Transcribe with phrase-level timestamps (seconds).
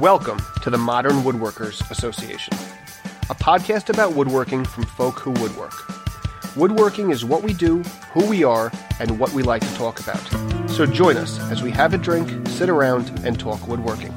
[0.00, 2.52] Welcome to the Modern Woodworkers Association,
[3.30, 5.72] a podcast about woodworking from folk who woodwork.
[6.54, 8.70] Woodworking is what we do, who we are,
[9.00, 10.20] and what we like to talk about.
[10.68, 14.12] So join us as we have a drink, sit around, and talk woodworking.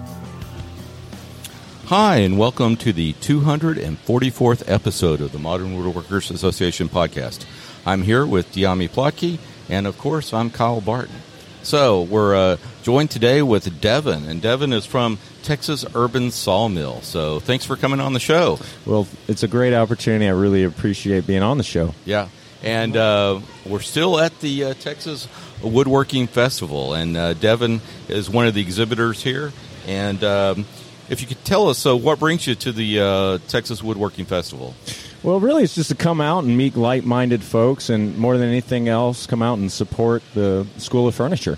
[1.85, 7.45] Hi, and welcome to the 244th episode of the Modern Woodworkers Association podcast.
[7.85, 9.39] I'm here with Dyami Plotke,
[9.69, 11.21] and of course, I'm Kyle Barton.
[11.61, 17.01] So, we're uh, joined today with Devin, and Devin is from Texas Urban Sawmill.
[17.01, 18.59] So, thanks for coming on the show.
[18.85, 20.27] Well, it's a great opportunity.
[20.27, 21.93] I really appreciate being on the show.
[22.05, 22.29] Yeah.
[22.63, 25.27] And uh, we're still at the uh, Texas
[25.61, 29.51] Woodworking Festival, and uh, Devin is one of the exhibitors here.
[29.87, 30.65] And um,
[31.09, 34.75] if you could tell us, so what brings you to the uh, Texas Woodworking Festival?
[35.21, 38.47] Well, really, it's just to come out and meet like minded folks, and more than
[38.47, 41.57] anything else, come out and support the School of Furniture.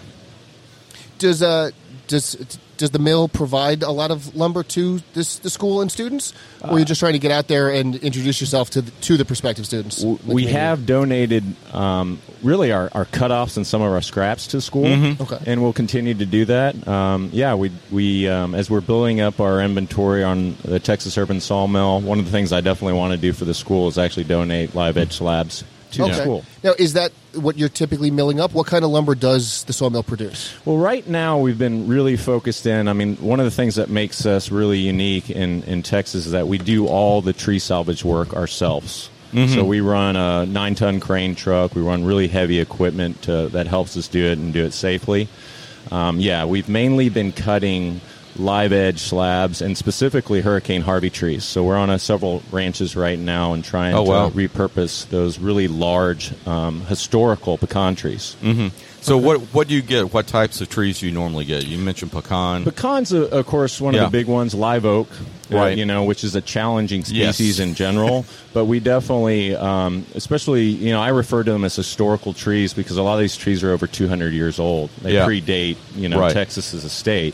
[1.19, 1.69] Does uh
[2.07, 2.35] does
[2.81, 6.71] does the mill provide a lot of lumber to this the school and students, or
[6.71, 9.23] are you just trying to get out there and introduce yourself to the, to the
[9.25, 10.03] prospective students?
[10.25, 11.43] We have donated
[11.73, 14.85] um, really our, our cutoffs and some of our scraps to school,
[15.21, 15.37] Okay.
[15.45, 16.85] and we'll continue to do that.
[16.87, 21.39] Um, yeah, we we um, as we're building up our inventory on the Texas Urban
[21.39, 24.25] Sawmill, one of the things I definitely want to do for the school is actually
[24.25, 26.21] donate live edge slabs to the Okay.
[26.21, 26.43] school.
[26.63, 28.53] Now, is that what you're typically milling up?
[28.53, 30.53] What kind of lumber does the sawmill produce?
[30.65, 32.87] Well, right now we've been really focused in.
[32.87, 36.31] I mean, one of the things that makes us really unique in, in Texas is
[36.31, 39.09] that we do all the tree salvage work ourselves.
[39.47, 41.73] So we run a nine ton crane truck.
[41.73, 45.29] We run really heavy equipment to, that helps us do it and do it safely.
[45.89, 48.01] Um, yeah, we've mainly been cutting
[48.37, 51.43] live edge slabs and specifically Hurricane Harvey trees.
[51.43, 54.29] So we're on a, several ranches right now and trying Oh, to wow.
[54.29, 58.35] repurpose those really large um, historical pecan trees.
[59.03, 60.13] So, what what do you get?
[60.13, 61.65] What types of trees do you normally get?
[61.65, 62.63] You mentioned pecan.
[62.65, 64.05] Pecan's, uh, of course, one Yeah.
[64.05, 64.53] of the big ones.
[64.53, 65.07] Live oak,
[65.51, 65.75] uh, Right.
[65.77, 67.35] you know, which is a challenging Yes.
[67.37, 68.27] species in general.
[68.53, 72.97] but we definitely, um, especially, you know, I refer to them as historical trees because
[72.97, 74.91] a lot of these trees are over 200 years old.
[75.01, 75.25] They Yeah.
[75.25, 76.31] predate, you know, Right.
[76.33, 77.33] Texas as a state.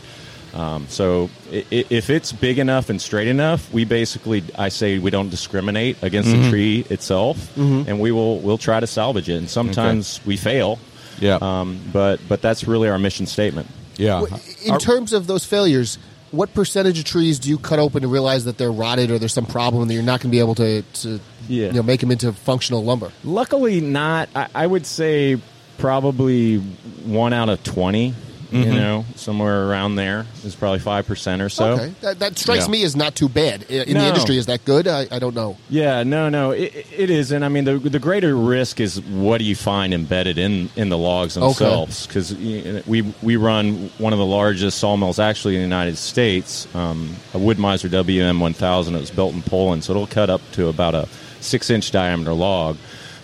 [0.54, 4.98] Um, so i- i- if it's big enough and straight enough, we basically, I say,
[4.98, 6.42] we don't discriminate against Mm-hmm.
[6.42, 9.34] the tree itself, and we will we'll try to salvage it.
[9.36, 10.78] And sometimes we fail.
[11.20, 11.38] Yeah.
[11.40, 13.68] Um, but but that's really our mission statement.
[13.96, 14.22] yeah.
[14.64, 15.98] In Our- terms of those failures,
[16.30, 19.32] what percentage of trees do you cut open to realize that they're rotted or there's
[19.32, 21.66] some problem and that you're not going to be able to, to Yeah.
[21.68, 23.10] you know, make them into functional lumber?
[23.24, 24.28] Luckily, not.
[24.36, 25.38] I, I would say
[25.78, 28.14] probably one out of 20
[28.50, 31.72] You know, somewhere around there is probably five percent or so.
[31.72, 32.70] okay, that, that strikes Yeah.
[32.72, 33.64] me as not too bad.
[33.64, 34.00] In No.
[34.00, 34.88] the industry, is that good?
[34.88, 35.58] I, I don't know.
[35.68, 39.38] Yeah, no, no, it, it is, and I mean, the the greater risk is what
[39.38, 42.06] do you find embedded in in the logs themselves?
[42.06, 47.14] Because we we run one of the largest sawmills actually in the United States, um,
[47.34, 48.94] a Wood-Mizer WM 1000.
[48.94, 51.06] It was built in Poland, so it'll cut up to about a
[51.40, 52.76] six inch diameter log.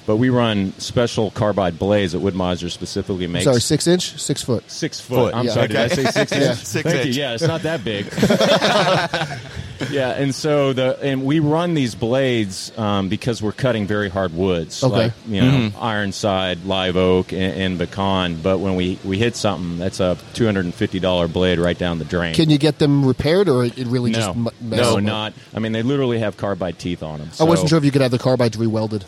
[0.06, 3.44] But we run special carbide blades that Wood-Mizer specifically makes.
[3.46, 4.70] Sorry, six inch, six foot.
[4.70, 5.34] Six foot.
[5.34, 5.52] I'm Yeah.
[5.52, 6.38] sorry, did I say six Yeah.
[6.50, 6.58] inch?
[6.58, 7.16] Six Thank inch.
[7.16, 7.22] you.
[7.22, 8.06] Yeah, it's not that big.
[9.90, 14.34] yeah, and so the and we run these blades um, because we're cutting very hard
[14.34, 14.94] woods, Okay.
[14.94, 18.40] like you know ironside, live oak, and, and pecan.
[18.42, 21.78] But when we we hit something, that's a two hundred and fifty dollar blade right
[21.78, 22.34] down the drain.
[22.34, 25.32] Can you get them repaired, or it really no, just m- messes no, not.
[25.54, 27.30] I mean, they literally have carbide teeth on them.
[27.40, 29.02] I wasn't sure if you could have the carbides rewelded.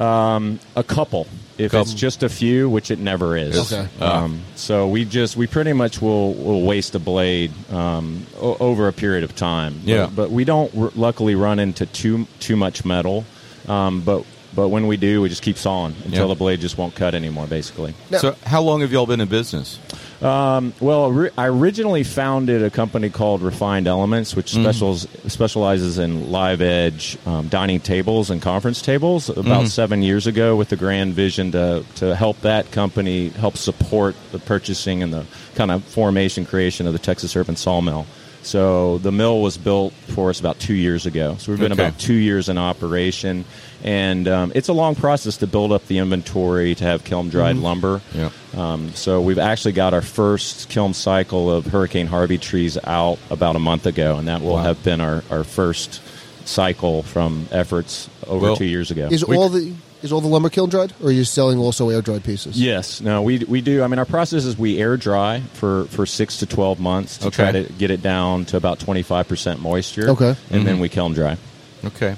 [0.00, 1.26] A couple.
[1.56, 1.82] If Couple.
[1.82, 3.72] it's just a few, which it never is.
[3.72, 3.86] Okay.
[4.00, 8.88] Um, so we just we pretty much will will waste a blade um, o- over
[8.88, 9.74] a period of time.
[9.84, 10.10] But- Yeah.
[10.12, 13.24] But, we don't r- luckily run into too too much metal.
[13.68, 14.24] Um, but
[14.56, 16.34] but when we do, we just keep sawing until Yeah.
[16.34, 17.46] the blade just won't cut anymore.
[17.46, 17.94] Basically.
[18.10, 19.78] Now- so, how long have y'all been in business?
[20.22, 24.62] Um, well, ori- I originally founded a company called Refined Elements, which mm.
[24.62, 29.28] specials, specializes in live edge um, dining tables and conference tables.
[29.28, 29.68] About mm.
[29.68, 34.38] seven years ago, with the grand vision to to help that company help support the
[34.38, 38.06] purchasing and the kind of formation creation of the Texas Urban Sawmill.
[38.44, 41.36] So the mill was built for us about two years ago.
[41.38, 41.86] So we've been Okay.
[41.86, 43.44] about two years in operation,
[43.82, 47.56] and um, it's a long process to build up the inventory to have kiln dried
[47.56, 48.00] lumber.
[48.14, 48.30] Yeah.
[48.56, 53.56] Um, so we've actually got our first kiln cycle of Hurricane Harvey trees out about
[53.56, 54.62] a month ago, and that will Wow.
[54.62, 56.00] have been our, our first
[56.44, 59.08] cycle from efforts over Well, two years ago.
[59.10, 59.72] Is We- all the
[60.04, 62.60] is all the lumber kiln dried, or are you selling also air dried pieces?
[62.60, 63.82] Yes, no, we we do.
[63.82, 67.30] I mean, our process is we air dry for, for six to twelve months to
[67.30, 70.10] try to get it down to about twenty five percent moisture.
[70.10, 70.36] Okay.
[70.50, 71.38] and then we kiln dry.
[71.84, 72.16] Okay.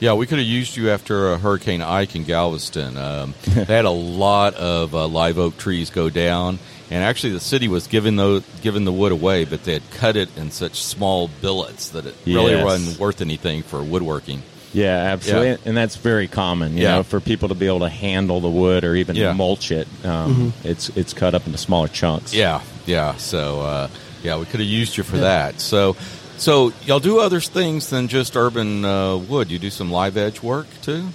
[0.00, 2.96] Yeah, we could have used you after uh, Hurricane Ike in Galveston.
[2.96, 6.58] Um, they had a lot of uh, live oak trees go down,
[6.90, 10.16] And actually, the city was giving the giving the wood away, but they had cut
[10.16, 14.42] it in such small billets that it really wasn't worth anything for woodworking.
[14.72, 15.56] Yeah, absolutely, Yeah.
[15.66, 16.76] and that's very common.
[16.76, 16.94] You Yeah.
[16.96, 19.32] know, for people to be able to handle the wood or even Yeah.
[19.32, 22.32] mulch it, um, it's it's cut up into smaller chunks.
[22.32, 23.16] Yeah, yeah.
[23.16, 23.88] So uh,
[24.22, 25.60] yeah, we could have used you for that.
[25.60, 25.94] So
[26.38, 29.50] so y'all do other things than just urban uh, wood.
[29.50, 31.08] You do some live edge work too.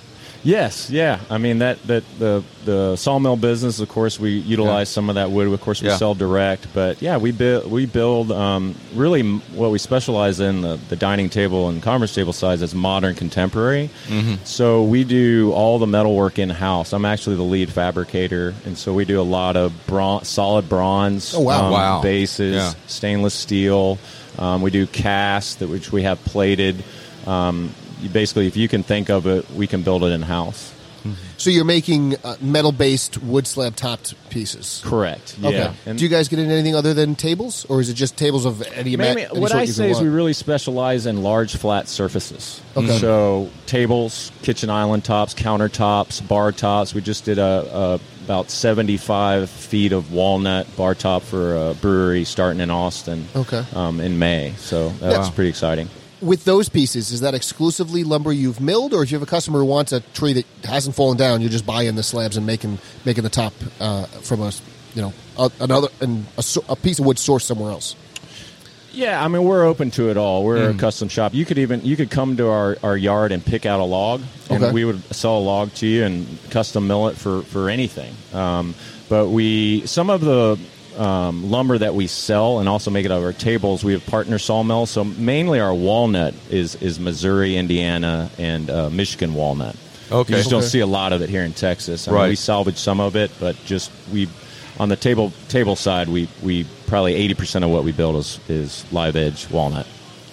[0.43, 1.19] Yes, yeah.
[1.29, 4.93] I mean that that the the sawmill business, of course, we utilize Yeah.
[4.95, 5.47] some of that wood.
[5.47, 5.97] Of course, we Yeah.
[5.97, 10.79] sell direct, but yeah, we build we build um, really what we specialize in the,
[10.89, 13.89] the dining table and conference table size is modern contemporary.
[14.07, 14.35] Mm-hmm.
[14.43, 16.93] So we do all the metalwork in house.
[16.93, 21.33] I'm actually the lead fabricator, and so we do a lot of bron- solid bronze
[21.35, 21.65] Oh, wow.
[21.65, 22.01] um, Wow.
[22.01, 22.73] bases, Yeah.
[22.87, 23.97] stainless steel.
[24.39, 26.83] Um, we do cast, that which we have plated.
[27.25, 30.73] Um, you basically, if you can think of it, we can build it in house.
[31.37, 34.81] So you're making uh, metal-based wood slab topped pieces.
[34.83, 35.37] Correct.
[35.39, 35.49] Yeah.
[35.49, 35.73] Okay.
[35.85, 38.45] And Do you guys get into anything other than tables, or is it just tables
[38.45, 39.37] of any amount?
[39.37, 42.61] what I you say is we really specialize in large flat surfaces.
[42.75, 42.97] Okay.
[42.97, 46.93] So tables, kitchen island tops, countertops, bar tops.
[46.93, 52.25] We just did a, a about 75 feet of walnut bar top for a brewery
[52.25, 53.25] starting in Austin.
[53.33, 53.63] Okay.
[53.73, 54.53] Um, in May.
[54.57, 55.89] So that's pretty exciting.
[56.21, 59.59] With those pieces, is that exclusively lumber you've milled, or if you have a customer
[59.59, 62.45] who wants a tree that hasn't fallen down, you're just buy in the slabs and
[62.45, 64.51] making making the top uh, from a
[64.95, 67.95] you know a, another and a, a piece of wood sourced somewhere else?
[68.93, 70.43] Yeah, I mean we're open to it all.
[70.43, 70.75] We're Mm.
[70.75, 71.35] a custom shop.
[71.35, 74.21] You could even you could come to our, our yard and pick out a log,
[74.49, 74.73] and Okay.
[74.73, 78.15] we would sell a log to you and custom mill it for for anything.
[78.33, 78.73] Um,
[79.07, 80.57] but we some of the
[80.97, 84.05] um, lumber that we sell and also make it out of our tables, we have
[84.05, 84.89] partner sawmills.
[84.89, 89.75] So mainly our walnut is is Missouri, Indiana, and uh, Michigan walnut.
[90.11, 90.33] Okay.
[90.33, 92.07] you just don't see a lot of it here in Texas.
[92.07, 92.29] I mean, Right.
[92.29, 94.27] we salvage some of it, but just we
[94.79, 98.39] on the table table side, we we probably eighty percent of what we build is
[98.47, 99.85] is live edge walnut.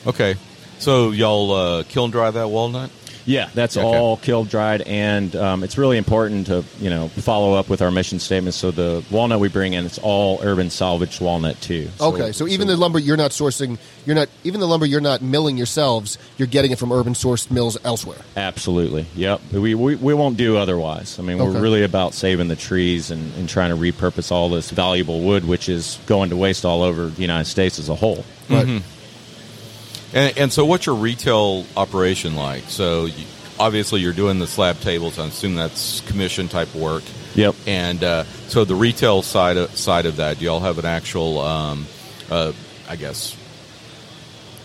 [0.06, 0.37] Okay.
[0.78, 2.90] So y'all uh, kiln dry that walnut?
[3.26, 3.87] Yeah, that's Okay.
[3.87, 7.91] all killed dried, and um, it's really important to you know follow up with our
[7.91, 8.55] mission statement.
[8.55, 11.88] So the walnut we bring in, it's all urban salvaged walnut too.
[12.00, 15.23] Okay, so even the lumber you're not sourcing, you're not even the lumber you're not
[15.23, 18.19] milling yourselves, you're getting it from urban sourced mills elsewhere.
[18.37, 19.06] Absolutely.
[19.15, 19.41] Yep.
[19.53, 21.19] We, we, we won't do otherwise.
[21.19, 21.50] I mean, Okay.
[21.50, 25.47] we're really about saving the trees and, and trying to repurpose all this valuable wood,
[25.47, 28.25] which is going to waste all over the United States as a whole.
[28.50, 28.67] Right.
[28.67, 28.94] Mm-hmm.
[30.14, 32.64] And, and so, what's your retail operation like?
[32.69, 33.26] So, you,
[33.58, 35.19] obviously, you're doing the slab tables.
[35.19, 37.02] I assume that's commission type work.
[37.34, 37.56] Yep.
[37.66, 41.40] And uh, so, the retail side of, side of that, do y'all have an actual,
[41.40, 41.87] um,
[42.31, 42.52] uh,
[42.88, 43.37] I guess,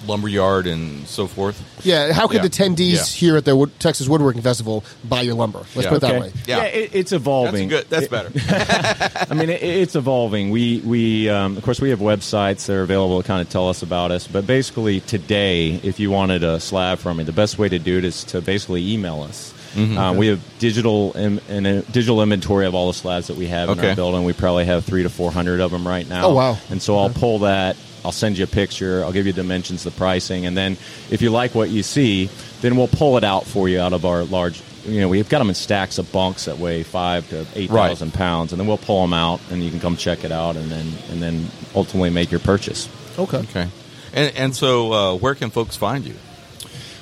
[0.07, 1.62] lumber yard and so forth?
[1.84, 2.42] Yeah, how could Yeah.
[2.44, 3.04] the attendees Yeah.
[3.06, 5.60] here at the Wood, Texas Woodworking Festival buy your lumber?
[5.75, 5.90] Let's Yeah.
[5.90, 6.31] put it that way.
[6.48, 6.63] Yeah.
[6.63, 7.68] it, it's That's evolving.
[7.69, 7.86] good.
[7.90, 8.31] That's It- better.
[9.30, 10.50] I mean, it, it's evolving.
[10.51, 13.69] We we um, of course we have websites that are available to kind of tell
[13.69, 14.28] us about us.
[14.28, 17.98] But basically, today, if you wanted a slab from me, the best way to do
[17.98, 19.54] it is to basically email us.
[19.74, 19.98] Mm-hmm.
[19.98, 23.48] Uh, we have digital Im- and a digital inventory of all the slabs that we
[23.48, 24.24] have in our building.
[24.24, 26.25] We probably have three to four hundred of them right now.
[26.27, 26.57] Oh, wow.
[26.69, 27.77] And so I'll pull that.
[28.04, 29.04] I'll send you a picture.
[29.04, 30.74] I'll give you dimensions, the pricing, and then
[31.12, 32.30] if you like what you see,
[32.62, 34.62] then we'll pull it out for you out of our large.
[34.86, 38.07] You know, we've got them in stacks of bunks that weigh five to eight thousand
[38.10, 38.16] Right.
[38.18, 40.71] pounds, and then we'll pull them out, and you can come check it out, and
[40.71, 42.88] then and then ultimately make your purchase.
[43.19, 43.38] Okay.
[43.40, 43.68] okay.
[44.14, 46.16] And, and so, uh, where can folks find you?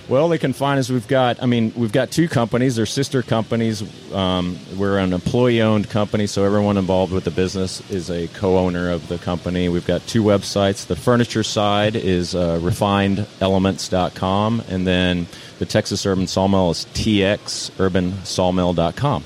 [0.10, 0.90] Well, they can find us.
[0.90, 2.78] We've got, I mean, we've got two companies.
[2.78, 3.84] They're sister companies.
[4.14, 9.10] Um, we're an employee-owned company, so everyone involved with the business is a co-owner of
[9.10, 9.68] the company.
[9.68, 10.88] We've got two websites.
[10.88, 15.28] The furniture side is uh, refinedelements.com, and then
[15.60, 19.24] the Texas Urban Sawmill is txurbansawmill.com.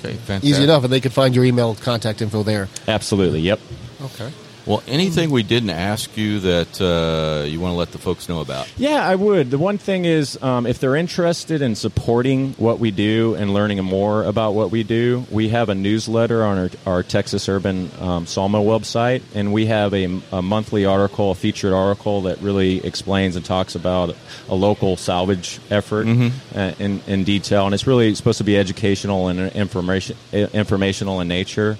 [0.00, 0.50] Okay, fantastic.
[0.50, 2.68] Easy enough, and they could find your email contact info there.
[2.88, 3.40] Absolutely.
[3.40, 3.60] Yep.
[4.02, 4.32] Okay.
[4.68, 8.42] Well, anything we didn't ask you that uh, you want to let the folks know
[8.42, 8.70] about?
[8.76, 9.50] Yeah, I would.
[9.50, 13.82] The one thing is, um, if they're interested in supporting what we do and learning
[13.82, 18.26] more about what we do, we have a newsletter on our, our Texas Urban um,
[18.26, 23.36] Sawmill website, and we have a, a monthly article, a featured article that really explains
[23.36, 24.14] and talks about
[24.50, 29.28] a local salvage effort uh, in, in detail, and it's really supposed to be educational
[29.28, 31.78] and information informational in nature.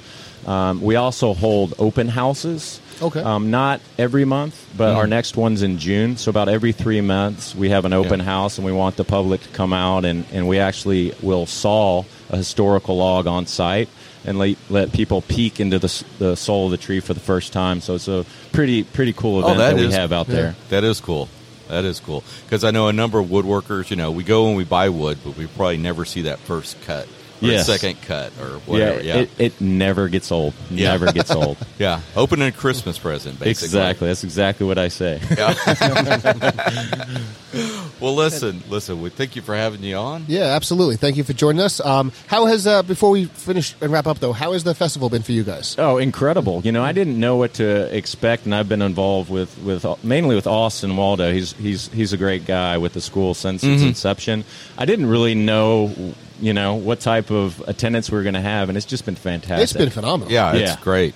[0.49, 2.81] Um, we also hold open houses.
[3.03, 3.21] Okay.
[3.21, 6.17] Um, not every month, but our next one's in June.
[6.17, 8.25] So about every three months, we have an open Yeah.
[8.25, 12.05] house, and we want the public to come out, and, and we actually will saw
[12.31, 13.89] a historical log on site
[14.25, 17.53] and let, let people peek into the, the soul of the tree for the first
[17.53, 17.81] time.
[17.81, 20.35] So it's a pretty pretty cool event Oh, that that, we have out yeah.
[20.35, 20.57] there.
[20.71, 21.29] That is cool.
[21.69, 23.91] That is cool because I know a number of woodworkers.
[23.91, 26.81] You know, we go and we buy wood, but we probably never see that first
[26.83, 27.07] cut.
[27.41, 27.67] Yes.
[27.67, 29.03] second cut or whatever.
[29.03, 30.55] Yeah, It, it never gets old.
[30.71, 30.91] Yeah.
[30.91, 31.57] Never gets old.
[31.79, 32.01] yeah.
[32.17, 33.67] Opening a Christmas present, basically.
[33.67, 34.09] exactly.
[34.09, 35.21] That's exactly what I say.
[38.01, 39.03] Well, listen, listen.
[39.03, 40.25] We thank you for having you on.
[40.29, 40.95] Yeah, absolutely.
[40.95, 41.81] Thank you for joining us.
[41.85, 44.33] Um, how has uh, before we finish and wrap up though?
[44.33, 45.75] How has the festival been for you guys?
[45.79, 46.61] Oh, incredible!
[46.65, 50.37] You know, I didn't know what to expect, and I've been involved with, with mainly
[50.37, 51.33] with Austin Waldo.
[51.33, 54.45] He's he's he's a great guy with the school since its inception.
[54.77, 55.93] I didn't really know,
[56.41, 59.17] you know, what type of attendance we were going to have, and it's just been
[59.17, 59.65] fantastic.
[59.65, 60.33] It's been phenomenal.
[60.33, 60.77] Yeah, it's Yeah.
[60.83, 61.15] great.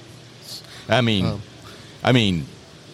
[0.88, 1.40] I mean, Oh.
[2.02, 2.46] I mean,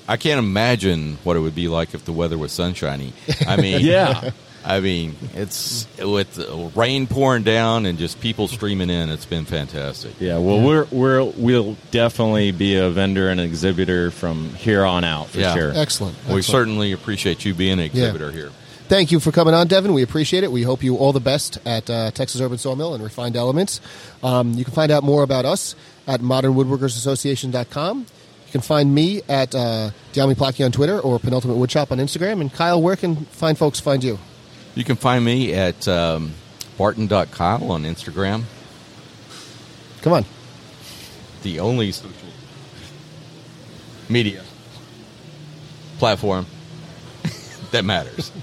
[0.08, 3.12] I can't imagine what it would be like if the weather was sunshiny.
[3.46, 4.30] I mean, Yeah.
[4.64, 6.36] I mean, it's with
[6.74, 9.08] rain pouring down and just people streaming in.
[9.08, 10.12] It's been fantastic.
[10.20, 15.28] Yeah, well, we're we're we'll definitely be a vendor and exhibitor from here on out
[15.28, 15.54] for Yeah.
[15.54, 15.72] sure.
[15.74, 16.16] Excellent.
[16.16, 16.44] We Excellent.
[16.44, 18.50] certainly appreciate you being an exhibitor here.
[18.88, 19.92] Thank you for coming on, Devin.
[19.92, 20.50] We appreciate it.
[20.52, 23.80] We hope you all the best at uh, Texas Urban Sawmill and Refined Elements.
[24.22, 28.06] Um, you can find out more about us at modernwoodworkersassociation.com.
[28.48, 32.40] You can find me at uh, Dyami Plotke on Twitter or Penultimate Woodshop on Instagram.
[32.40, 34.18] And Kyle, where can fine folks find you?
[34.74, 36.32] You can find me at um,
[36.78, 38.44] barton.kyle on Instagram,
[40.00, 40.24] Come on.
[41.42, 42.12] the only social
[44.08, 44.42] media
[45.98, 46.46] platform
[47.72, 48.32] that matters.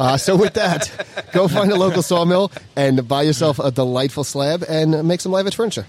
[0.00, 0.88] Uh, so with that,
[1.32, 5.44] go find a local sawmill and buy yourself a delightful slab and make some live
[5.44, 5.86] edge furniture.